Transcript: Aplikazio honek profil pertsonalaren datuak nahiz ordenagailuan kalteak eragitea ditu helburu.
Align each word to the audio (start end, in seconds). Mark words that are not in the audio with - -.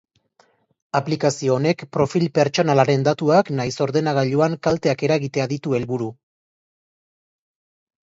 Aplikazio 0.99 1.53
honek 1.57 1.83
profil 1.97 2.25
pertsonalaren 2.39 3.05
datuak 3.09 3.53
nahiz 3.61 3.75
ordenagailuan 3.87 4.59
kalteak 4.69 5.07
eragitea 5.11 5.49
ditu 5.57 5.81
helburu. 5.83 6.13